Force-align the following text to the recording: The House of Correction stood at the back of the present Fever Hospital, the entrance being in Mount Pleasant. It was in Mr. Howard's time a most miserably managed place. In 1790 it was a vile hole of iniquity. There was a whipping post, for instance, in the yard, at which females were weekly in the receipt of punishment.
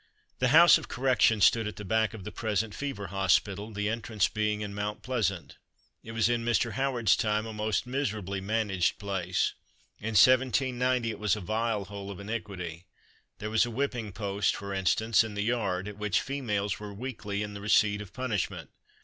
The 0.39 0.47
House 0.47 0.79
of 0.79 0.87
Correction 0.87 1.41
stood 1.41 1.67
at 1.67 1.75
the 1.75 1.85
back 1.85 2.15
of 2.15 2.23
the 2.23 2.31
present 2.31 2.73
Fever 2.73 3.05
Hospital, 3.09 3.69
the 3.71 3.87
entrance 3.87 4.27
being 4.27 4.61
in 4.61 4.73
Mount 4.73 5.03
Pleasant. 5.03 5.57
It 6.03 6.13
was 6.13 6.27
in 6.27 6.43
Mr. 6.43 6.71
Howard's 6.71 7.15
time 7.15 7.45
a 7.45 7.53
most 7.53 7.85
miserably 7.85 8.41
managed 8.41 8.97
place. 8.97 9.53
In 9.99 10.17
1790 10.17 11.11
it 11.11 11.19
was 11.19 11.35
a 11.35 11.39
vile 11.39 11.85
hole 11.85 12.09
of 12.09 12.19
iniquity. 12.19 12.85
There 13.37 13.51
was 13.51 13.67
a 13.67 13.69
whipping 13.69 14.11
post, 14.11 14.55
for 14.55 14.73
instance, 14.73 15.23
in 15.23 15.35
the 15.35 15.43
yard, 15.43 15.87
at 15.87 15.99
which 15.99 16.19
females 16.21 16.79
were 16.79 16.91
weekly 16.95 17.43
in 17.43 17.53
the 17.53 17.61
receipt 17.61 18.01
of 18.01 18.11
punishment. 18.11 18.71